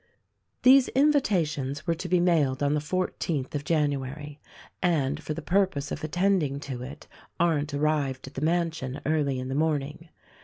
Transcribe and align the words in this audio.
These 0.63 0.87
invitations 0.95 1.85
were 1.85 1.93
to 1.93 2.09
be 2.09 2.19
mailed 2.19 2.63
on 2.63 2.73
the 2.73 2.79
fourteenth 2.81 3.53
of 3.53 3.63
January; 3.63 4.39
and 4.81 5.21
for 5.21 5.35
the 5.35 5.43
purpose 5.43 5.91
of 5.91 6.03
attending 6.03 6.59
to 6.61 6.81
it 6.81 7.05
Arndt 7.39 7.71
arrived 7.71 8.25
at 8.25 8.33
the 8.33 8.41
mansion 8.41 8.99
early 9.05 9.37
in 9.37 9.47
the 9.47 9.53
morning. 9.53 10.09